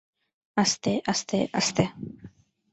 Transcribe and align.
আস্তে, 0.57 0.91
আস্তে, 1.07 1.37
আস্তে। 1.53 1.83